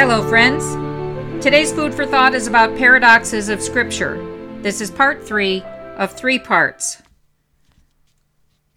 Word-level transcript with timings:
Hello, 0.00 0.26
friends. 0.26 0.64
Today's 1.44 1.74
food 1.74 1.92
for 1.92 2.06
thought 2.06 2.34
is 2.34 2.46
about 2.46 2.74
paradoxes 2.78 3.50
of 3.50 3.60
Scripture. 3.60 4.16
This 4.62 4.80
is 4.80 4.90
part 4.90 5.22
three 5.22 5.60
of 5.98 6.10
three 6.10 6.38
parts. 6.38 7.02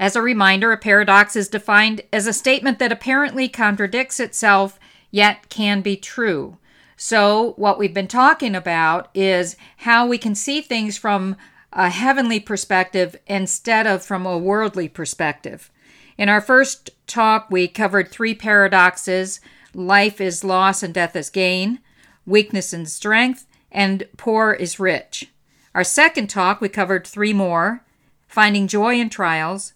As 0.01 0.17
a 0.17 0.21
reminder, 0.21 0.73
a 0.73 0.77
paradox 0.77 1.37
is 1.37 1.47
defined 1.47 2.01
as 2.11 2.27
a 2.27 2.33
statement 2.33 2.77
that 2.79 2.91
apparently 2.91 3.47
contradicts 3.47 4.19
itself 4.19 4.77
yet 5.11 5.47
can 5.47 5.79
be 5.79 5.95
true. 5.95 6.57
So, 6.97 7.53
what 7.55 7.79
we've 7.79 7.93
been 7.93 8.09
talking 8.09 8.53
about 8.53 9.07
is 9.13 9.55
how 9.77 10.05
we 10.05 10.17
can 10.17 10.35
see 10.35 10.59
things 10.59 10.97
from 10.97 11.37
a 11.71 11.89
heavenly 11.89 12.41
perspective 12.41 13.15
instead 13.27 13.87
of 13.87 14.03
from 14.03 14.25
a 14.25 14.37
worldly 14.37 14.89
perspective. 14.89 15.71
In 16.17 16.27
our 16.27 16.41
first 16.41 16.89
talk, 17.07 17.49
we 17.49 17.69
covered 17.69 18.09
three 18.11 18.35
paradoxes 18.35 19.39
life 19.73 20.21
is 20.21 20.43
loss 20.43 20.83
and 20.83 20.93
death 20.93 21.15
is 21.15 21.29
gain, 21.29 21.79
weakness 22.25 22.73
and 22.73 22.89
strength, 22.89 23.45
and 23.71 24.07
poor 24.17 24.51
is 24.53 24.79
rich. 24.79 25.29
Our 25.73 25.83
second 25.83 26.27
talk, 26.29 26.61
we 26.61 26.69
covered 26.69 27.05
three 27.05 27.33
more 27.33 27.83
finding 28.27 28.67
joy 28.67 28.95
in 28.95 29.09
trials, 29.09 29.73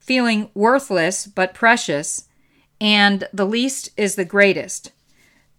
feeling 0.00 0.50
worthless 0.52 1.28
but 1.28 1.54
precious, 1.54 2.26
and 2.80 3.28
the 3.32 3.46
least 3.46 3.88
is 3.96 4.16
the 4.16 4.24
greatest. 4.24 4.90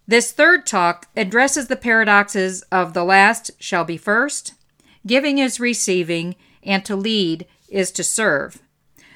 This 0.06 0.32
third 0.32 0.66
talk 0.66 1.08
addresses 1.16 1.68
the 1.68 1.76
paradoxes 1.76 2.60
of 2.70 2.92
the 2.92 3.04
last 3.04 3.50
shall 3.58 3.84
be 3.84 3.96
first, 3.96 4.52
giving 5.06 5.38
is 5.38 5.58
receiving, 5.58 6.36
and 6.62 6.84
to 6.84 6.94
lead 6.94 7.46
is 7.70 7.90
to 7.92 8.04
serve. 8.04 8.60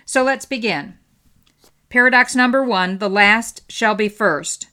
So 0.06 0.24
let's 0.24 0.46
begin. 0.46 0.96
Paradox 1.90 2.36
number 2.36 2.62
one 2.62 2.98
the 2.98 3.10
last 3.10 3.70
shall 3.70 3.96
be 3.96 4.08
first. 4.08 4.68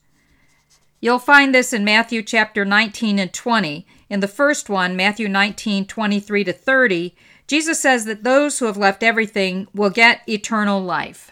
You'll 1.02 1.20
find 1.20 1.54
this 1.54 1.74
in 1.74 1.84
Matthew 1.84 2.22
chapter 2.22 2.64
19 2.64 3.18
and 3.18 3.34
20. 3.34 3.88
In 4.10 4.20
the 4.20 4.28
first 4.28 4.70
one, 4.70 4.96
Matthew 4.96 5.28
19, 5.28 5.86
23 5.86 6.44
to 6.44 6.54
30, 6.54 7.16
Jesus 7.48 7.80
says 7.80 8.06
that 8.06 8.24
those 8.24 8.60
who 8.60 8.66
have 8.66 8.78
left 8.78 9.02
everything 9.02 9.68
will 9.74 9.90
get 9.90 10.22
eternal 10.30 10.80
life. 10.80 11.32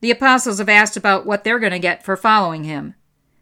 The 0.00 0.10
apostles 0.10 0.58
have 0.58 0.68
asked 0.68 0.96
about 0.96 1.26
what 1.26 1.44
they're 1.44 1.58
going 1.58 1.72
to 1.72 1.78
get 1.78 2.02
for 2.02 2.16
following 2.16 2.64
him. 2.64 2.94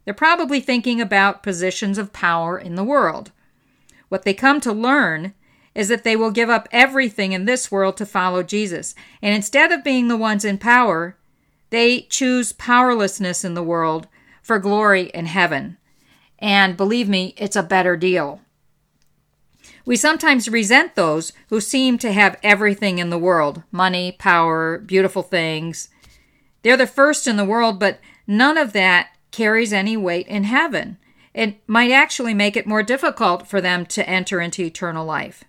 They're 0.04 0.14
probably 0.14 0.60
thinking 0.60 1.00
about 1.00 1.42
positions 1.42 1.96
of 1.96 2.12
power 2.12 2.58
in 2.58 2.74
the 2.74 2.84
world. 2.84 3.30
What 4.08 4.24
they 4.24 4.34
come 4.34 4.60
to 4.62 4.72
learn 4.72 5.34
is 5.76 5.88
that 5.88 6.02
they 6.02 6.16
will 6.16 6.30
give 6.30 6.48
up 6.48 6.68
everything 6.72 7.32
in 7.32 7.44
this 7.44 7.70
world 7.70 7.96
to 7.98 8.06
follow 8.06 8.42
Jesus. 8.42 8.94
And 9.20 9.34
instead 9.34 9.70
of 9.70 9.84
being 9.84 10.08
the 10.08 10.16
ones 10.16 10.44
in 10.44 10.58
power, 10.58 11.16
they 11.70 12.02
choose 12.02 12.52
powerlessness 12.52 13.44
in 13.44 13.54
the 13.54 13.62
world 13.62 14.08
for 14.42 14.58
glory 14.58 15.10
in 15.14 15.26
heaven. 15.26 15.76
And 16.38 16.76
believe 16.76 17.08
me, 17.08 17.34
it's 17.36 17.56
a 17.56 17.62
better 17.62 17.96
deal. 17.96 18.40
We 19.84 19.96
sometimes 19.96 20.48
resent 20.48 20.94
those 20.94 21.32
who 21.48 21.60
seem 21.60 21.96
to 21.98 22.12
have 22.12 22.38
everything 22.42 22.98
in 22.98 23.10
the 23.10 23.18
world 23.18 23.62
money, 23.70 24.12
power, 24.12 24.78
beautiful 24.78 25.22
things. 25.22 25.88
They're 26.62 26.76
the 26.76 26.86
first 26.86 27.26
in 27.26 27.36
the 27.36 27.44
world, 27.44 27.78
but 27.78 28.00
none 28.26 28.58
of 28.58 28.72
that 28.72 29.10
carries 29.30 29.72
any 29.72 29.96
weight 29.96 30.26
in 30.26 30.44
heaven. 30.44 30.98
It 31.32 31.60
might 31.68 31.92
actually 31.92 32.34
make 32.34 32.56
it 32.56 32.66
more 32.66 32.82
difficult 32.82 33.46
for 33.46 33.60
them 33.60 33.86
to 33.86 34.08
enter 34.08 34.40
into 34.40 34.62
eternal 34.62 35.04
life. 35.04 35.44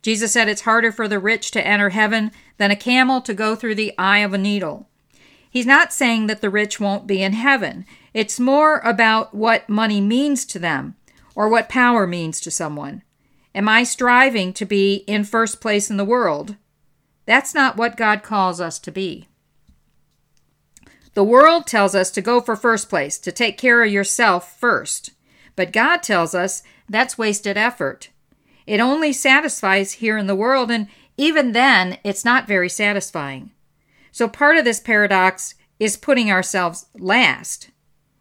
Jesus 0.00 0.32
said 0.32 0.48
it's 0.48 0.62
harder 0.62 0.92
for 0.92 1.08
the 1.08 1.18
rich 1.18 1.50
to 1.50 1.66
enter 1.66 1.90
heaven 1.90 2.30
than 2.58 2.70
a 2.70 2.76
camel 2.76 3.20
to 3.22 3.34
go 3.34 3.56
through 3.56 3.74
the 3.74 3.92
eye 3.98 4.18
of 4.18 4.32
a 4.32 4.38
needle. 4.38 4.88
He's 5.56 5.64
not 5.64 5.90
saying 5.90 6.26
that 6.26 6.42
the 6.42 6.50
rich 6.50 6.78
won't 6.78 7.06
be 7.06 7.22
in 7.22 7.32
heaven. 7.32 7.86
It's 8.12 8.38
more 8.38 8.80
about 8.80 9.34
what 9.34 9.70
money 9.70 10.02
means 10.02 10.44
to 10.44 10.58
them 10.58 10.96
or 11.34 11.48
what 11.48 11.70
power 11.70 12.06
means 12.06 12.42
to 12.42 12.50
someone. 12.50 13.02
Am 13.54 13.66
I 13.66 13.82
striving 13.82 14.52
to 14.52 14.66
be 14.66 14.96
in 15.06 15.24
first 15.24 15.62
place 15.62 15.88
in 15.88 15.96
the 15.96 16.04
world? 16.04 16.56
That's 17.24 17.54
not 17.54 17.78
what 17.78 17.96
God 17.96 18.22
calls 18.22 18.60
us 18.60 18.78
to 18.80 18.92
be. 18.92 19.28
The 21.14 21.24
world 21.24 21.66
tells 21.66 21.94
us 21.94 22.10
to 22.10 22.20
go 22.20 22.42
for 22.42 22.54
first 22.54 22.90
place, 22.90 23.16
to 23.20 23.32
take 23.32 23.56
care 23.56 23.82
of 23.82 23.90
yourself 23.90 24.60
first. 24.60 25.12
But 25.54 25.72
God 25.72 26.02
tells 26.02 26.34
us 26.34 26.62
that's 26.86 27.16
wasted 27.16 27.56
effort. 27.56 28.10
It 28.66 28.78
only 28.78 29.14
satisfies 29.14 29.92
here 29.92 30.18
in 30.18 30.26
the 30.26 30.36
world, 30.36 30.70
and 30.70 30.88
even 31.16 31.52
then, 31.52 31.96
it's 32.04 32.26
not 32.26 32.46
very 32.46 32.68
satisfying. 32.68 33.52
So, 34.16 34.28
part 34.28 34.56
of 34.56 34.64
this 34.64 34.80
paradox 34.80 35.56
is 35.78 35.98
putting 35.98 36.30
ourselves 36.30 36.86
last. 36.98 37.68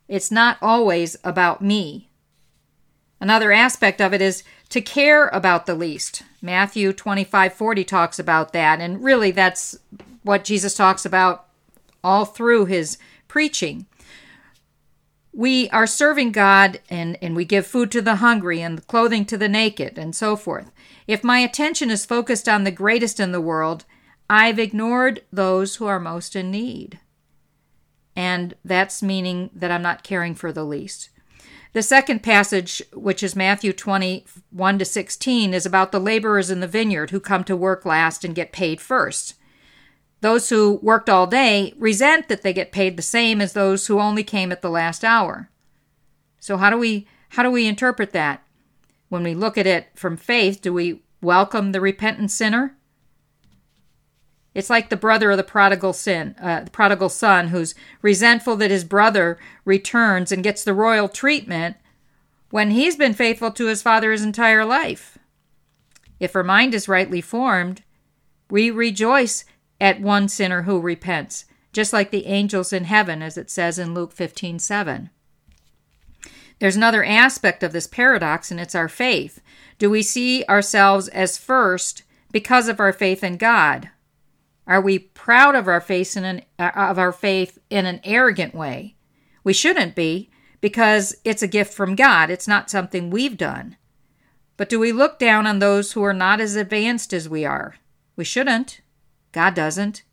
It's 0.09 0.29
not 0.29 0.57
always 0.61 1.15
about 1.23 1.61
me. 1.61 2.09
Another 3.21 3.53
aspect 3.53 4.01
of 4.01 4.13
it 4.13 4.21
is 4.21 4.43
to 4.67 4.81
care 4.81 5.29
about 5.29 5.67
the 5.67 5.73
least. 5.73 6.23
Matthew 6.41 6.91
25:40 6.91 7.85
talks 7.85 8.19
about 8.19 8.51
that 8.51 8.81
and 8.81 9.05
really 9.05 9.31
that's 9.31 9.77
what 10.21 10.43
Jesus 10.43 10.73
talks 10.73 11.05
about 11.05 11.45
all 12.03 12.25
through 12.25 12.65
his 12.65 12.97
preaching. 13.29 13.85
We 15.31 15.69
are 15.69 15.87
serving 15.87 16.33
God 16.33 16.81
and, 16.89 17.17
and 17.21 17.37
we 17.37 17.45
give 17.45 17.65
food 17.65 17.89
to 17.91 18.01
the 18.01 18.17
hungry 18.17 18.59
and 18.61 18.85
clothing 18.87 19.23
to 19.27 19.37
the 19.37 19.47
naked 19.47 19.97
and 19.97 20.13
so 20.13 20.35
forth. 20.35 20.71
If 21.07 21.23
my 21.23 21.39
attention 21.39 21.89
is 21.89 22.05
focused 22.05 22.49
on 22.49 22.65
the 22.65 22.71
greatest 22.71 23.17
in 23.17 23.31
the 23.31 23.39
world, 23.39 23.85
I've 24.29 24.59
ignored 24.59 25.23
those 25.31 25.75
who 25.75 25.85
are 25.85 25.99
most 25.99 26.35
in 26.35 26.51
need. 26.51 26.99
And 28.15 28.55
that's 28.63 29.03
meaning 29.03 29.49
that 29.53 29.71
I'm 29.71 29.81
not 29.81 30.03
caring 30.03 30.35
for 30.35 30.51
the 30.51 30.63
least. 30.63 31.09
The 31.73 31.83
second 31.83 32.23
passage, 32.23 32.81
which 32.93 33.21
is 33.21 33.35
Matthew 33.35 33.73
21 33.73 34.79
to 34.79 34.85
16, 34.85 35.53
is 35.53 35.65
about 35.65 35.91
the 35.91 35.99
laborers 35.99 36.49
in 36.49 36.61
the 36.61 36.67
vineyard 36.67 37.11
who 37.11 37.19
come 37.19 37.43
to 37.43 37.55
work 37.57 37.85
last 37.85 38.23
and 38.23 38.33
get 38.33 38.53
paid 38.53 38.79
first. 38.79 39.35
Those 40.21 40.49
who 40.49 40.79
worked 40.81 41.09
all 41.09 41.27
day 41.27 41.73
resent 41.77 42.29
that 42.29 42.41
they 42.41 42.53
get 42.53 42.71
paid 42.71 42.95
the 42.95 43.03
same 43.03 43.41
as 43.41 43.53
those 43.53 43.87
who 43.87 43.99
only 43.99 44.23
came 44.23 44.51
at 44.51 44.61
the 44.61 44.69
last 44.69 45.03
hour. 45.03 45.49
So 46.39 46.57
how 46.57 46.69
do 46.69 46.77
we 46.77 47.07
how 47.29 47.43
do 47.43 47.51
we 47.51 47.67
interpret 47.67 48.11
that? 48.13 48.41
When 49.09 49.23
we 49.23 49.35
look 49.35 49.57
at 49.57 49.67
it 49.67 49.87
from 49.95 50.15
faith, 50.15 50.61
do 50.61 50.71
we 50.73 51.01
welcome 51.21 51.73
the 51.73 51.81
repentant 51.81 52.31
sinner? 52.31 52.77
It's 54.55 54.69
like 54.69 54.87
the 54.87 54.95
brother 54.95 55.31
of 55.31 55.37
the 55.37 55.43
prodigal 55.43 55.91
sin, 55.91 56.33
uh, 56.41 56.61
the 56.61 56.71
prodigal 56.71 57.09
son, 57.09 57.49
who's 57.49 57.75
resentful 58.01 58.55
that 58.55 58.71
his 58.71 58.85
brother 58.85 59.37
returns 59.65 60.31
and 60.31 60.41
gets 60.41 60.63
the 60.63 60.73
royal 60.73 61.09
treatment 61.09 61.75
when 62.51 62.71
he's 62.71 62.95
been 62.95 63.13
faithful 63.13 63.51
to 63.51 63.67
his 63.67 63.81
father 63.81 64.13
his 64.13 64.23
entire 64.23 64.63
life. 64.63 65.17
If 66.21 66.37
our 66.37 66.43
mind 66.43 66.73
is 66.73 66.87
rightly 66.87 67.19
formed, 67.19 67.83
we 68.49 68.71
rejoice 68.71 69.43
at 69.81 69.99
one 69.99 70.29
sinner 70.29 70.61
who 70.61 70.79
repents, 70.79 71.43
just 71.73 71.91
like 71.91 72.11
the 72.11 72.25
angels 72.25 72.71
in 72.71 72.85
heaven, 72.85 73.21
as 73.21 73.37
it 73.37 73.51
says 73.51 73.77
in 73.77 73.93
Luke 73.93 74.13
15 74.13 74.59
7. 74.59 75.09
There's 76.59 76.77
another 76.77 77.03
aspect 77.03 77.61
of 77.61 77.73
this 77.73 77.87
paradox, 77.87 78.51
and 78.51 78.61
it's 78.61 78.75
our 78.75 78.87
faith. 78.87 79.41
Do 79.77 79.89
we 79.89 80.01
see 80.01 80.45
ourselves 80.47 81.09
as 81.09 81.37
first 81.37 82.03
because 82.31 82.69
of 82.69 82.79
our 82.79 82.93
faith 82.93 83.21
in 83.21 83.35
God? 83.35 83.89
Are 84.67 84.81
we 84.81 84.99
proud 84.99 85.55
of 85.55 85.67
our 85.67 85.81
faith 85.81 86.17
in 86.17 86.25
an 86.25 86.41
uh, 86.57 86.71
of 86.75 86.97
our 86.97 87.11
faith 87.11 87.59
in 87.69 87.85
an 87.85 88.01
arrogant 88.03 88.55
way? 88.55 88.95
We 89.43 89.53
shouldn't 89.53 89.95
be 89.95 90.31
because 90.61 91.15
it's 91.23 91.43
a 91.43 91.47
gift 91.47 91.73
from 91.73 91.95
God. 91.95 92.29
It's 92.29 92.47
not 92.47 92.69
something 92.69 93.09
we've 93.09 93.37
done. 93.37 93.77
But 94.57 94.69
do 94.69 94.79
we 94.79 94.91
look 94.91 95.19
down 95.19 95.45
on 95.45 95.59
those 95.59 95.91
who 95.91 96.03
are 96.03 96.13
not 96.13 96.39
as 96.39 96.55
advanced 96.55 97.13
as 97.13 97.29
we 97.29 97.45
are? 97.45 97.75
We 98.15 98.23
shouldn't. 98.23 98.81
God 99.31 99.53
doesn't. 99.53 100.03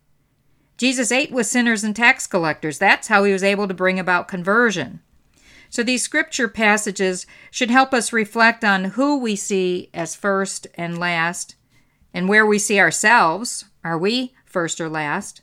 Jesus 0.77 1.11
ate 1.11 1.31
with 1.31 1.47
sinners 1.47 1.83
and 1.83 1.95
tax 1.95 2.27
collectors. 2.27 2.77
That's 2.77 3.07
how 3.07 3.23
he 3.23 3.31
was 3.31 3.43
able 3.43 3.67
to 3.67 3.73
bring 3.73 3.99
about 3.99 4.27
conversion. 4.27 5.01
So 5.69 5.81
these 5.81 6.03
scripture 6.03 6.47
passages 6.47 7.25
should 7.49 7.71
help 7.71 7.93
us 7.93 8.13
reflect 8.13 8.63
on 8.63 8.83
who 8.83 9.17
we 9.17 9.35
see 9.35 9.89
as 9.93 10.15
first 10.15 10.67
and 10.75 10.97
last 10.97 11.55
and 12.13 12.29
where 12.29 12.45
we 12.45 12.59
see 12.59 12.79
ourselves. 12.79 13.65
Are 13.83 13.97
we 13.97 14.33
first 14.53 14.79
or 14.79 14.87
last, 14.87 15.41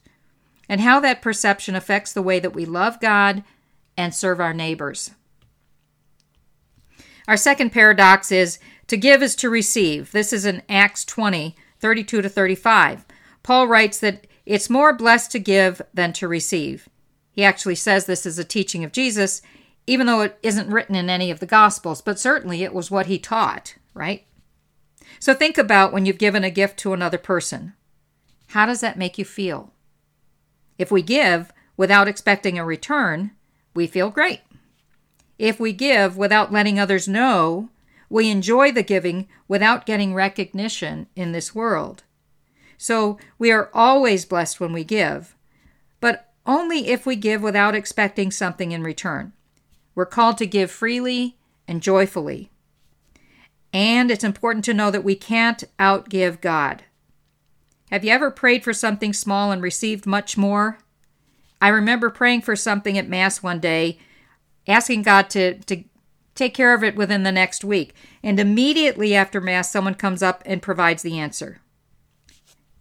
and 0.69 0.81
how 0.81 1.01
that 1.01 1.21
perception 1.21 1.75
affects 1.75 2.12
the 2.12 2.23
way 2.23 2.39
that 2.39 2.55
we 2.55 2.65
love 2.65 3.01
God 3.01 3.45
and 3.97 4.15
serve 4.15 4.41
our 4.41 4.55
neighbors. 4.55 5.11
Our 7.29 7.37
second 7.37 7.71
paradox 7.71 8.33
is 8.33 8.59
to 8.87 8.97
give 8.97 9.23
is 9.23 9.37
to 9.37 9.51
receive. 9.51 10.12
This 10.12 10.33
is 10.33 10.45
in 10.45 10.62
Acts 10.69 11.05
20, 11.05 11.55
32 11.79 12.23
to 12.23 12.29
35. 12.29 13.05
Paul 13.43 13.69
writes 13.69 13.99
that 13.99 14.27
it's 14.47 14.71
more 14.71 14.93
blessed 14.93 15.31
to 15.33 15.39
give 15.39 15.83
than 15.93 16.12
to 16.15 16.29
receive. 16.29 16.89
He 17.31 17.45
actually 17.45 17.77
says 17.77 18.07
this 18.07 18.27
is 18.27 18.39
a 18.39 18.45
teaching 18.45 18.85
of 18.85 18.93
Jesus, 18.93 19.43
even 19.87 20.07
though 20.07 20.23
it 20.23 20.39
isn't 20.43 20.71
written 20.71 20.95
in 20.95 21.09
any 21.09 21.31
of 21.31 21.41
the 21.41 21.47
Gospels, 21.47 22.03
but 22.03 22.19
certainly 22.19 22.62
it 22.62 22.75
was 22.75 22.91
what 22.91 23.07
he 23.07 23.19
taught, 23.19 23.77
right? 23.95 24.25
So 25.19 25.35
think 25.35 25.59
about 25.59 25.93
when 25.93 26.07
you've 26.07 26.19
given 26.19 26.45
a 26.45 26.51
gift 26.51 26.79
to 26.81 26.93
another 26.93 27.19
person. 27.19 27.75
How 28.50 28.67
does 28.67 28.81
that 28.81 28.99
make 28.99 29.17
you 29.17 29.25
feel? 29.25 29.73
If 30.76 30.91
we 30.91 31.02
give 31.02 31.52
without 31.76 32.08
expecting 32.08 32.58
a 32.58 32.64
return, 32.64 33.31
we 33.75 33.87
feel 33.87 34.11
great. 34.11 34.41
If 35.38 35.61
we 35.61 35.73
give 35.73 36.17
without 36.17 36.52
letting 36.52 36.79
others 36.79 37.06
know, 37.06 37.69
we 38.08 38.29
enjoy 38.29 38.73
the 38.73 38.82
giving 38.82 39.29
without 39.47 39.87
getting 39.87 40.14
recognition 40.14 41.06
in 41.14 41.31
this 41.31 41.55
world. 41.55 42.02
So 42.76 43.19
we 43.38 43.52
are 43.52 43.70
always 43.73 44.25
blessed 44.25 44.58
when 44.58 44.73
we 44.73 44.82
give, 44.82 45.37
but 46.00 46.32
only 46.44 46.88
if 46.88 47.06
we 47.06 47.14
give 47.14 47.43
without 47.43 47.76
expecting 47.76 48.32
something 48.32 48.73
in 48.73 48.82
return. 48.82 49.32
We're 49.94 50.06
called 50.06 50.38
to 50.38 50.47
give 50.47 50.73
freely 50.73 51.37
and 51.69 51.81
joyfully. 51.81 52.50
And 53.73 54.11
it's 54.11 54.25
important 54.25 54.64
to 54.64 54.75
know 54.75 54.91
that 54.91 55.05
we 55.05 55.14
can't 55.14 55.62
outgive 55.79 56.41
God. 56.41 56.82
Have 57.90 58.04
you 58.04 58.12
ever 58.12 58.31
prayed 58.31 58.62
for 58.62 58.72
something 58.72 59.12
small 59.12 59.50
and 59.50 59.60
received 59.60 60.06
much 60.06 60.37
more? 60.37 60.78
I 61.60 61.69
remember 61.69 62.08
praying 62.08 62.42
for 62.42 62.54
something 62.54 62.96
at 62.96 63.08
Mass 63.08 63.42
one 63.42 63.58
day, 63.58 63.98
asking 64.66 65.02
God 65.02 65.28
to, 65.31 65.58
to 65.60 65.84
take 66.34 66.54
care 66.54 66.72
of 66.72 66.84
it 66.84 66.94
within 66.94 67.25
the 67.25 67.32
next 67.32 67.64
week. 67.64 67.94
And 68.22 68.38
immediately 68.38 69.14
after 69.14 69.40
Mass, 69.40 69.72
someone 69.72 69.94
comes 69.94 70.22
up 70.22 70.42
and 70.46 70.62
provides 70.62 71.02
the 71.02 71.19
answer. 71.19 71.60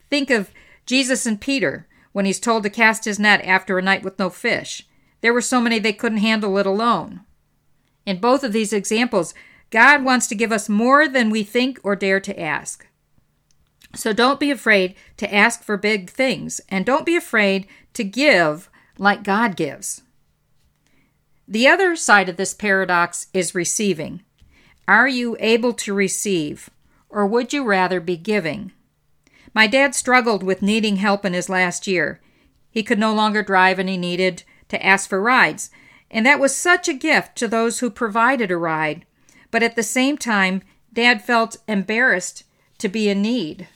Think 0.09 0.29
of 0.29 0.51
Jesus 0.85 1.25
and 1.25 1.41
Peter 1.41 1.87
when 2.11 2.25
he's 2.25 2.39
told 2.39 2.63
to 2.63 2.69
cast 2.69 3.05
his 3.05 3.19
net 3.19 3.43
after 3.43 3.77
a 3.77 3.81
night 3.81 4.03
with 4.03 4.19
no 4.19 4.29
fish. 4.29 4.87
There 5.21 5.33
were 5.33 5.41
so 5.41 5.59
many 5.59 5.79
they 5.79 5.93
couldn't 5.93 6.19
handle 6.19 6.57
it 6.57 6.65
alone. 6.65 7.21
In 8.05 8.19
both 8.19 8.43
of 8.43 8.53
these 8.53 8.73
examples, 8.73 9.33
God 9.71 10.03
wants 10.03 10.27
to 10.27 10.35
give 10.35 10.51
us 10.51 10.69
more 10.69 11.07
than 11.07 11.29
we 11.29 11.43
think 11.43 11.79
or 11.83 11.95
dare 11.95 12.19
to 12.21 12.39
ask. 12.39 12.87
So 13.95 14.13
don't 14.13 14.39
be 14.39 14.51
afraid 14.51 14.95
to 15.17 15.33
ask 15.33 15.63
for 15.63 15.75
big 15.77 16.09
things, 16.09 16.61
and 16.69 16.85
don't 16.85 17.05
be 17.05 17.15
afraid 17.15 17.67
to 17.93 18.03
give 18.03 18.69
like 18.97 19.23
God 19.23 19.55
gives. 19.55 20.03
The 21.47 21.67
other 21.67 21.95
side 21.95 22.29
of 22.29 22.37
this 22.37 22.53
paradox 22.53 23.27
is 23.33 23.55
receiving. 23.55 24.21
Are 24.87 25.07
you 25.07 25.35
able 25.39 25.73
to 25.73 25.93
receive, 25.93 26.69
or 27.09 27.25
would 27.25 27.53
you 27.53 27.63
rather 27.63 27.99
be 27.99 28.17
giving? 28.17 28.71
My 29.53 29.65
dad 29.65 29.95
struggled 29.95 30.43
with 30.43 30.61
needing 30.61 30.97
help 30.97 31.25
in 31.25 31.33
his 31.33 31.49
last 31.49 31.87
year. 31.87 32.21
He 32.69 32.83
could 32.83 32.99
no 32.99 33.13
longer 33.13 33.41
drive 33.41 33.79
and 33.79 33.89
he 33.89 33.97
needed 33.97 34.43
to 34.67 34.85
ask 34.85 35.09
for 35.09 35.19
rides, 35.19 35.71
and 36.11 36.25
that 36.25 36.39
was 36.39 36.55
such 36.55 36.87
a 36.87 36.93
gift 36.93 37.35
to 37.37 37.47
those 37.47 37.79
who 37.79 37.89
provided 37.89 38.51
a 38.51 38.57
ride. 38.57 39.05
But 39.49 39.63
at 39.63 39.75
the 39.75 39.83
same 39.83 40.17
time, 40.17 40.61
Dad 40.93 41.23
felt 41.23 41.57
embarrassed 41.67 42.43
to 42.77 42.87
be 42.87 43.09
in 43.09 43.21
need. 43.21 43.67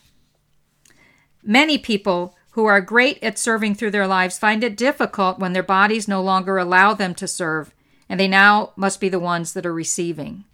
Many 1.43 1.77
people 1.77 2.35
who 2.51 2.65
are 2.65 2.81
great 2.81 3.21
at 3.23 3.37
serving 3.37 3.75
through 3.75 3.91
their 3.91 4.07
lives 4.07 4.39
find 4.39 4.63
it 4.63 4.77
difficult 4.77 5.39
when 5.39 5.53
their 5.53 5.63
bodies 5.63 6.07
no 6.07 6.21
longer 6.21 6.57
allow 6.57 6.93
them 6.93 7.13
to 7.15 7.27
serve, 7.27 7.73
and 8.07 8.19
they 8.19 8.27
now 8.27 8.71
must 8.75 8.99
be 8.99 9.09
the 9.09 9.19
ones 9.19 9.53
that 9.53 9.65
are 9.65 9.73
receiving. 9.73 10.45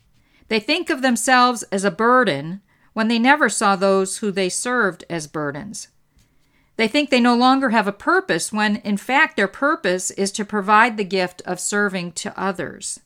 They 0.47 0.59
think 0.59 0.89
of 0.89 1.01
themselves 1.01 1.63
as 1.63 1.83
a 1.83 1.91
burden 1.91 2.61
when 2.93 3.07
they 3.07 3.19
never 3.19 3.49
saw 3.49 3.75
those 3.75 4.17
who 4.17 4.31
they 4.31 4.49
served 4.49 5.05
as 5.09 5.27
burdens. 5.27 5.89
They 6.75 6.87
think 6.87 7.09
they 7.09 7.19
no 7.19 7.35
longer 7.35 7.69
have 7.69 7.87
a 7.87 7.91
purpose 7.91 8.53
when, 8.53 8.77
in 8.77 8.97
fact, 8.97 9.35
their 9.35 9.49
purpose 9.49 10.11
is 10.11 10.31
to 10.31 10.45
provide 10.45 10.95
the 10.95 11.03
gift 11.03 11.41
of 11.45 11.59
serving 11.59 12.13
to 12.13 12.39
others. 12.39 13.01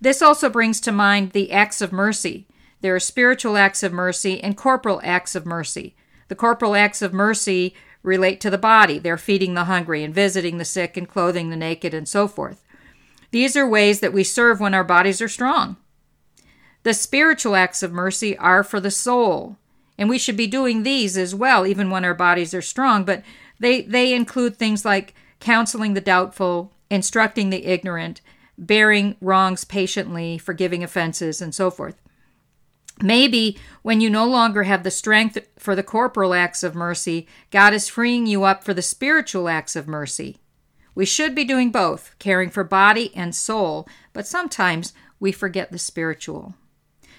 This 0.00 0.20
also 0.20 0.50
brings 0.50 0.80
to 0.82 0.92
mind 0.92 1.30
the 1.30 1.50
acts 1.50 1.80
of 1.80 1.92
mercy. 1.92 2.46
There 2.82 2.94
are 2.94 3.00
spiritual 3.00 3.56
acts 3.56 3.82
of 3.82 3.92
mercy 3.92 4.42
and 4.42 4.56
corporal 4.56 5.00
acts 5.02 5.34
of 5.34 5.46
mercy. 5.46 5.96
The 6.32 6.36
corporal 6.36 6.74
acts 6.74 7.02
of 7.02 7.12
mercy 7.12 7.74
relate 8.02 8.40
to 8.40 8.48
the 8.48 8.56
body. 8.56 8.98
They're 8.98 9.18
feeding 9.18 9.52
the 9.52 9.64
hungry 9.64 10.02
and 10.02 10.14
visiting 10.14 10.56
the 10.56 10.64
sick 10.64 10.96
and 10.96 11.06
clothing 11.06 11.50
the 11.50 11.56
naked 11.56 11.92
and 11.92 12.08
so 12.08 12.26
forth. 12.26 12.64
These 13.32 13.54
are 13.54 13.68
ways 13.68 14.00
that 14.00 14.14
we 14.14 14.24
serve 14.24 14.58
when 14.58 14.72
our 14.72 14.82
bodies 14.82 15.20
are 15.20 15.28
strong. 15.28 15.76
The 16.84 16.94
spiritual 16.94 17.54
acts 17.54 17.82
of 17.82 17.92
mercy 17.92 18.34
are 18.38 18.64
for 18.64 18.80
the 18.80 18.90
soul, 18.90 19.58
and 19.98 20.08
we 20.08 20.18
should 20.18 20.38
be 20.38 20.46
doing 20.46 20.84
these 20.84 21.18
as 21.18 21.34
well, 21.34 21.66
even 21.66 21.90
when 21.90 22.02
our 22.02 22.14
bodies 22.14 22.54
are 22.54 22.62
strong. 22.62 23.04
But 23.04 23.22
they, 23.60 23.82
they 23.82 24.14
include 24.14 24.56
things 24.56 24.86
like 24.86 25.14
counseling 25.38 25.92
the 25.92 26.00
doubtful, 26.00 26.72
instructing 26.88 27.50
the 27.50 27.66
ignorant, 27.66 28.22
bearing 28.56 29.16
wrongs 29.20 29.66
patiently, 29.66 30.38
forgiving 30.38 30.82
offenses, 30.82 31.42
and 31.42 31.54
so 31.54 31.70
forth. 31.70 32.00
Maybe 33.02 33.58
when 33.82 34.00
you 34.00 34.08
no 34.08 34.24
longer 34.24 34.62
have 34.62 34.84
the 34.84 34.90
strength 34.90 35.36
for 35.58 35.74
the 35.74 35.82
corporal 35.82 36.34
acts 36.34 36.62
of 36.62 36.76
mercy, 36.76 37.26
God 37.50 37.74
is 37.74 37.88
freeing 37.88 38.26
you 38.26 38.44
up 38.44 38.62
for 38.62 38.72
the 38.72 38.82
spiritual 38.82 39.48
acts 39.48 39.74
of 39.74 39.88
mercy. 39.88 40.38
We 40.94 41.04
should 41.04 41.34
be 41.34 41.44
doing 41.44 41.72
both, 41.72 42.14
caring 42.18 42.48
for 42.50 42.64
body 42.64 43.10
and 43.16 43.34
soul, 43.34 43.88
but 44.12 44.26
sometimes 44.26 44.92
we 45.18 45.32
forget 45.32 45.72
the 45.72 45.78
spiritual. 45.78 46.54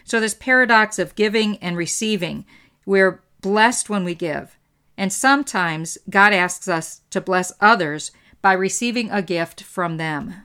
So, 0.05 0.19
this 0.19 0.33
paradox 0.33 0.99
of 0.99 1.15
giving 1.15 1.57
and 1.57 1.75
receiving, 1.75 2.45
we're 2.85 3.21
blessed 3.41 3.89
when 3.89 4.03
we 4.03 4.15
give. 4.15 4.57
And 4.97 5.11
sometimes 5.11 5.97
God 6.09 6.33
asks 6.33 6.67
us 6.67 7.01
to 7.09 7.19
bless 7.19 7.51
others 7.59 8.11
by 8.41 8.53
receiving 8.53 9.09
a 9.09 9.21
gift 9.21 9.63
from 9.63 9.97
them. 9.97 10.35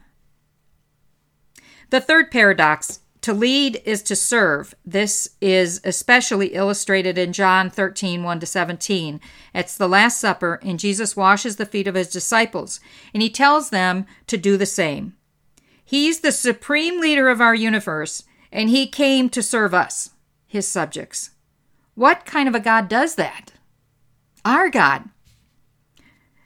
The 1.90 2.00
third 2.00 2.30
paradox 2.30 3.00
to 3.22 3.32
lead 3.32 3.82
is 3.84 4.02
to 4.04 4.16
serve. 4.16 4.74
This 4.84 5.30
is 5.40 5.80
especially 5.84 6.48
illustrated 6.48 7.18
in 7.18 7.32
John 7.32 7.70
13, 7.70 8.22
1 8.22 8.40
to 8.40 8.46
17. 8.46 9.20
It's 9.54 9.76
the 9.76 9.88
Last 9.88 10.20
Supper, 10.20 10.60
and 10.62 10.78
Jesus 10.78 11.16
washes 11.16 11.56
the 11.56 11.66
feet 11.66 11.88
of 11.88 11.94
his 11.94 12.08
disciples, 12.08 12.80
and 13.12 13.22
he 13.22 13.30
tells 13.30 13.70
them 13.70 14.06
to 14.28 14.36
do 14.36 14.56
the 14.56 14.66
same. 14.66 15.14
He's 15.84 16.20
the 16.20 16.32
supreme 16.32 17.00
leader 17.00 17.28
of 17.28 17.40
our 17.40 17.54
universe, 17.54 18.22
and 18.52 18.70
he 18.70 18.86
came 18.86 19.28
to 19.30 19.42
serve 19.42 19.74
us, 19.74 20.10
his 20.46 20.68
subjects. 20.68 21.30
What 21.94 22.24
kind 22.24 22.48
of 22.48 22.54
a 22.54 22.60
God 22.60 22.88
does 22.88 23.16
that? 23.16 23.52
Our 24.44 24.68
God. 24.68 25.04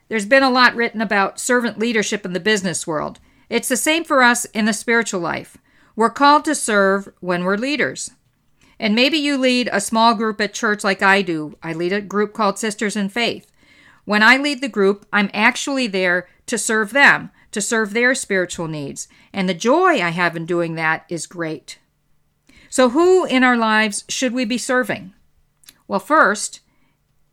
There's 0.07 0.25
been 0.25 0.43
a 0.43 0.49
lot 0.49 0.75
written 0.75 1.01
about 1.01 1.39
servant 1.39 1.77
leadership 1.77 2.25
in 2.25 2.33
the 2.33 2.39
business 2.39 2.87
world. 2.87 3.19
It's 3.49 3.69
the 3.69 3.77
same 3.77 4.03
for 4.03 4.23
us 4.23 4.45
in 4.45 4.65
the 4.65 4.73
spiritual 4.73 5.19
life. 5.19 5.57
We're 5.95 6.09
called 6.09 6.45
to 6.45 6.55
serve 6.55 7.09
when 7.19 7.43
we're 7.43 7.57
leaders. 7.57 8.11
And 8.79 8.95
maybe 8.95 9.17
you 9.17 9.37
lead 9.37 9.69
a 9.71 9.79
small 9.79 10.15
group 10.15 10.41
at 10.41 10.53
church 10.53 10.83
like 10.83 11.01
I 11.01 11.21
do. 11.21 11.55
I 11.61 11.73
lead 11.73 11.93
a 11.93 12.01
group 12.01 12.33
called 12.33 12.57
Sisters 12.57 12.95
in 12.95 13.09
Faith. 13.09 13.51
When 14.05 14.23
I 14.23 14.37
lead 14.37 14.61
the 14.61 14.67
group, 14.67 15.05
I'm 15.13 15.29
actually 15.33 15.87
there 15.87 16.27
to 16.47 16.57
serve 16.57 16.91
them, 16.91 17.31
to 17.51 17.61
serve 17.61 17.93
their 17.93 18.15
spiritual 18.15 18.67
needs. 18.67 19.07
And 19.31 19.47
the 19.47 19.53
joy 19.53 20.01
I 20.01 20.09
have 20.09 20.35
in 20.35 20.45
doing 20.45 20.75
that 20.75 21.05
is 21.07 21.27
great. 21.27 21.79
So, 22.69 22.89
who 22.89 23.25
in 23.25 23.43
our 23.43 23.55
lives 23.55 24.03
should 24.09 24.33
we 24.33 24.45
be 24.45 24.57
serving? 24.57 25.13
Well, 25.87 25.99
first 25.99 26.59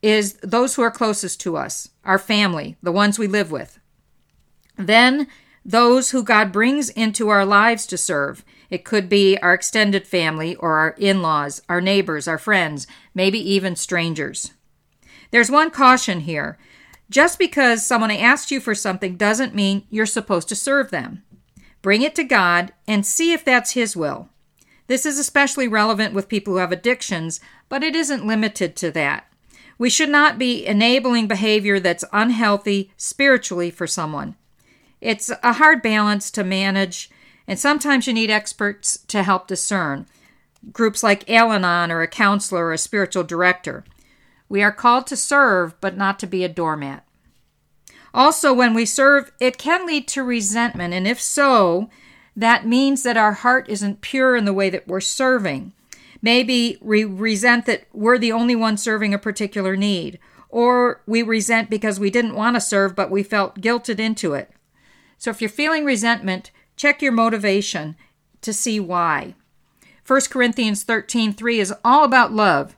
is 0.02 0.34
those 0.42 0.74
who 0.74 0.82
are 0.82 0.90
closest 0.90 1.40
to 1.40 1.56
us, 1.56 1.88
our 2.04 2.18
family, 2.18 2.76
the 2.82 2.92
ones 2.92 3.18
we 3.18 3.26
live 3.26 3.50
with. 3.50 3.78
Then 4.76 5.26
those 5.70 6.10
who 6.10 6.24
God 6.24 6.50
brings 6.50 6.90
into 6.90 7.28
our 7.28 7.46
lives 7.46 7.86
to 7.86 7.96
serve. 7.96 8.44
It 8.70 8.84
could 8.84 9.08
be 9.08 9.38
our 9.38 9.54
extended 9.54 10.04
family 10.04 10.56
or 10.56 10.78
our 10.78 10.96
in 10.98 11.22
laws, 11.22 11.62
our 11.68 11.80
neighbors, 11.80 12.26
our 12.26 12.38
friends, 12.38 12.88
maybe 13.14 13.38
even 13.38 13.76
strangers. 13.76 14.52
There's 15.30 15.50
one 15.50 15.70
caution 15.70 16.20
here. 16.20 16.58
Just 17.08 17.38
because 17.38 17.86
someone 17.86 18.10
asks 18.10 18.50
you 18.50 18.60
for 18.60 18.74
something 18.74 19.16
doesn't 19.16 19.54
mean 19.54 19.86
you're 19.90 20.06
supposed 20.06 20.48
to 20.48 20.56
serve 20.56 20.90
them. 20.90 21.22
Bring 21.82 22.02
it 22.02 22.16
to 22.16 22.24
God 22.24 22.72
and 22.88 23.06
see 23.06 23.32
if 23.32 23.44
that's 23.44 23.72
His 23.72 23.96
will. 23.96 24.28
This 24.88 25.06
is 25.06 25.20
especially 25.20 25.68
relevant 25.68 26.14
with 26.14 26.28
people 26.28 26.54
who 26.54 26.58
have 26.58 26.72
addictions, 26.72 27.40
but 27.68 27.84
it 27.84 27.94
isn't 27.94 28.26
limited 28.26 28.74
to 28.76 28.90
that. 28.90 29.26
We 29.78 29.88
should 29.88 30.10
not 30.10 30.36
be 30.36 30.66
enabling 30.66 31.28
behavior 31.28 31.78
that's 31.78 32.04
unhealthy 32.12 32.90
spiritually 32.96 33.70
for 33.70 33.86
someone. 33.86 34.34
It's 35.00 35.30
a 35.42 35.54
hard 35.54 35.82
balance 35.82 36.30
to 36.32 36.44
manage, 36.44 37.10
and 37.46 37.58
sometimes 37.58 38.06
you 38.06 38.12
need 38.12 38.30
experts 38.30 38.98
to 39.08 39.22
help 39.22 39.46
discern. 39.46 40.06
Groups 40.72 41.02
like 41.02 41.28
Al 41.30 41.52
Anon 41.52 41.90
or 41.90 42.02
a 42.02 42.08
counselor 42.08 42.66
or 42.66 42.72
a 42.72 42.78
spiritual 42.78 43.24
director. 43.24 43.84
We 44.48 44.62
are 44.62 44.72
called 44.72 45.06
to 45.06 45.16
serve, 45.16 45.80
but 45.80 45.96
not 45.96 46.18
to 46.18 46.26
be 46.26 46.44
a 46.44 46.48
doormat. 46.48 47.04
Also, 48.12 48.52
when 48.52 48.74
we 48.74 48.84
serve, 48.84 49.30
it 49.40 49.56
can 49.56 49.86
lead 49.86 50.08
to 50.08 50.22
resentment, 50.22 50.92
and 50.92 51.06
if 51.06 51.20
so, 51.20 51.88
that 52.36 52.66
means 52.66 53.02
that 53.04 53.16
our 53.16 53.32
heart 53.32 53.68
isn't 53.68 54.00
pure 54.00 54.36
in 54.36 54.44
the 54.44 54.52
way 54.52 54.68
that 54.68 54.88
we're 54.88 55.00
serving. 55.00 55.72
Maybe 56.20 56.76
we 56.80 57.04
resent 57.04 57.66
that 57.66 57.84
we're 57.92 58.18
the 58.18 58.32
only 58.32 58.56
one 58.56 58.76
serving 58.76 59.14
a 59.14 59.18
particular 59.18 59.76
need, 59.76 60.18
or 60.48 61.00
we 61.06 61.22
resent 61.22 61.70
because 61.70 62.00
we 62.00 62.10
didn't 62.10 62.34
want 62.34 62.56
to 62.56 62.60
serve 62.60 62.96
but 62.96 63.10
we 63.10 63.22
felt 63.22 63.60
guilted 63.60 63.98
into 63.98 64.34
it. 64.34 64.50
So 65.20 65.30
if 65.30 65.40
you're 65.42 65.50
feeling 65.50 65.84
resentment, 65.84 66.50
check 66.76 67.02
your 67.02 67.12
motivation 67.12 67.94
to 68.40 68.52
see 68.54 68.80
why. 68.80 69.34
1 70.04 70.30
Corinthians 70.30 70.82
13:3 70.82 71.60
is 71.60 71.74
all 71.84 72.04
about 72.04 72.32
love. 72.32 72.74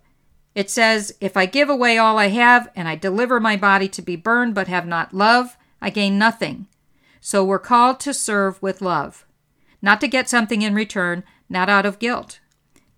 It 0.54 0.68
says, 0.68 1.14
"If 1.20 1.36
I 1.36 1.46
give 1.46 1.70
away 1.70 1.96
all 1.96 2.18
I 2.18 2.28
have 2.28 2.68
and 2.74 2.88
I 2.88 2.96
deliver 2.96 3.40
my 3.40 3.56
body 3.56 3.88
to 3.88 4.02
be 4.02 4.16
burned 4.16 4.54
but 4.54 4.66
have 4.66 4.86
not 4.86 5.14
love, 5.14 5.56
I 5.80 5.90
gain 5.90 6.18
nothing." 6.18 6.66
So 7.20 7.44
we're 7.44 7.60
called 7.60 8.00
to 8.00 8.12
serve 8.12 8.60
with 8.60 8.82
love. 8.82 9.24
not 9.84 10.00
to 10.00 10.08
get 10.08 10.30
something 10.30 10.62
in 10.62 10.74
return, 10.74 11.24
not 11.48 11.68
out 11.68 11.84
of 11.84 11.98
guilt. 11.98 12.38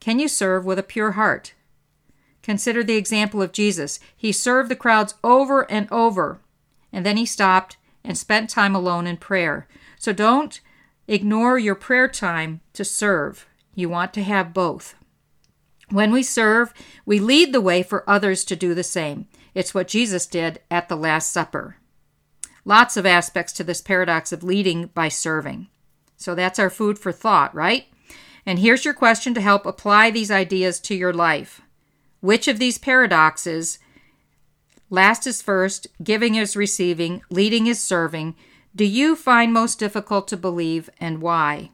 Can 0.01 0.19
you 0.19 0.29
serve 0.29 0.67
with 0.67 0.79
a 0.79 0.83
pure 0.83 1.13
heart? 1.13 1.55
Consider 2.43 2.85
the 2.85 2.97
example 2.97 3.41
of 3.41 3.53
Jesus. 3.53 3.99
He 4.15 4.33
served 4.33 4.69
the 4.71 4.77
crowds 4.77 5.15
over 5.25 5.63
and 5.71 5.91
over, 5.91 6.41
and 6.93 7.07
then 7.07 7.17
he 7.17 7.25
stopped 7.25 7.79
and 8.05 8.19
spent 8.19 8.51
time 8.51 8.75
alone 8.75 9.07
in 9.07 9.17
prayer. 9.17 9.67
So 9.99 10.13
don't 10.13 10.61
ignore 11.09 11.59
your 11.59 11.75
prayer 11.75 12.09
time 12.09 12.61
to 12.75 12.85
serve. 12.85 13.47
You 13.75 13.89
want 13.89 14.13
to 14.15 14.23
have 14.23 14.55
both. 14.55 14.95
When 15.91 16.13
we 16.13 16.23
serve, 16.23 16.73
we 17.05 17.19
lead 17.19 17.53
the 17.53 17.61
way 17.61 17.83
for 17.83 18.09
others 18.09 18.45
to 18.45 18.57
do 18.57 18.75
the 18.75 18.83
same. 18.83 19.27
It's 19.55 19.75
what 19.75 19.89
Jesus 19.89 20.27
did 20.27 20.61
at 20.71 20.89
the 20.89 20.97
Last 20.97 21.33
Supper. 21.33 21.77
Lots 22.65 22.97
of 22.97 23.05
aspects 23.05 23.53
to 23.55 23.65
this 23.65 23.81
paradox 23.81 24.33
of 24.33 24.43
leading 24.43 24.87
by 24.89 25.09
serving. 25.09 25.69
So 26.17 26.35
that's 26.35 26.59
our 26.59 26.71
food 26.71 26.99
for 26.99 27.13
thought, 27.13 27.55
right? 27.55 27.87
And 28.47 28.59
here's 28.59 28.85
your 28.85 28.95
question 28.95 29.35
to 29.35 29.41
help 29.41 29.67
apply 29.67 30.11
these 30.11 30.31
ideas 30.31 30.81
to 30.81 30.95
your 30.95 31.13
life. 31.13 31.61
Which 32.21 32.49
of 32.49 32.59
these 32.59 32.79
paradoxes, 32.79 33.79
last 34.95 35.27
is 35.27 35.43
first, 35.43 35.87
giving 36.03 36.37
is 36.37 36.57
receiving, 36.57 37.23
leading 37.29 37.67
is 37.67 37.83
serving, 37.83 38.35
do 38.75 38.85
you 38.85 39.15
find 39.15 39.53
most 39.53 39.79
difficult 39.79 40.27
to 40.29 40.37
believe 40.37 40.89
and 40.99 41.21
why? 41.21 41.71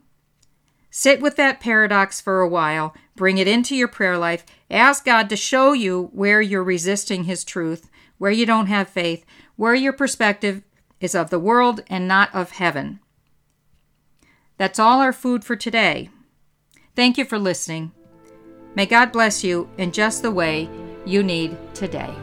Sit 0.90 1.20
with 1.20 1.36
that 1.36 1.60
paradox 1.60 2.20
for 2.20 2.40
a 2.40 2.48
while, 2.48 2.94
bring 3.14 3.38
it 3.38 3.46
into 3.46 3.76
your 3.76 3.88
prayer 3.88 4.18
life, 4.18 4.44
ask 4.70 5.04
God 5.04 5.28
to 5.28 5.36
show 5.36 5.72
you 5.72 6.10
where 6.12 6.40
you're 6.40 6.64
resisting 6.64 7.24
His 7.24 7.44
truth, 7.44 7.88
where 8.18 8.32
you 8.32 8.44
don't 8.44 8.66
have 8.66 8.88
faith, 8.88 9.24
where 9.56 9.74
your 9.74 9.92
perspective 9.92 10.62
is 11.00 11.14
of 11.14 11.30
the 11.30 11.38
world 11.38 11.82
and 11.88 12.08
not 12.08 12.34
of 12.34 12.52
heaven. 12.52 13.00
That's 14.58 14.78
all 14.78 15.00
our 15.00 15.12
food 15.12 15.44
for 15.44 15.56
today. 15.56 16.10
Thank 16.96 17.16
you 17.16 17.24
for 17.24 17.38
listening. 17.38 17.92
May 18.74 18.86
God 18.86 19.12
bless 19.12 19.42
you 19.42 19.68
in 19.78 19.92
just 19.92 20.22
the 20.22 20.30
way 20.30 20.68
you 21.06 21.22
need 21.22 21.56
today. 21.74 22.14